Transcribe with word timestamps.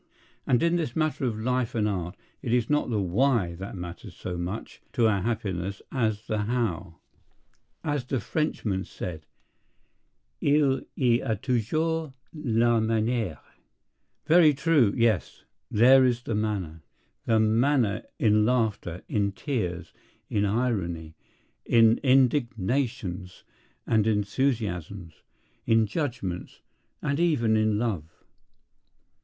And 0.47 0.63
in 0.63 0.77
this 0.77 0.95
matter 0.95 1.25
of 1.25 1.37
life 1.39 1.75
and 1.75 1.87
art 1.87 2.15
it 2.41 2.51
is 2.51 2.71
not 2.71 2.89
the 2.89 2.99
Why 2.99 3.53
that 3.53 3.75
matters 3.75 4.15
so 4.15 4.35
much 4.35 4.81
to 4.93 5.05
our 5.07 5.21
happiness 5.21 5.79
as 5.91 6.25
the 6.25 6.39
How. 6.39 6.97
As 7.83 8.03
the 8.05 8.19
Frenchman 8.19 8.83
said, 8.83 9.27
"Il 10.41 10.81
y 10.97 11.21
a 11.23 11.35
toujours 11.35 12.13
la 12.33 12.79
manière." 12.79 13.37
Very 14.25 14.55
true. 14.55 14.91
Yes. 14.97 15.43
There 15.69 16.03
is 16.03 16.23
the 16.23 16.33
manner. 16.33 16.81
The 17.27 17.39
manner 17.39 18.01
in 18.17 18.43
laughter, 18.43 19.03
in 19.07 19.33
tears, 19.33 19.93
in 20.31 20.45
irony, 20.45 21.15
in 21.63 21.99
indignations 22.01 23.43
and 23.85 24.07
enthusiasms, 24.07 25.21
in 25.67 25.85
judgments—and 25.85 27.19
even 27.19 27.55
in 27.55 27.77
love. 27.77 28.05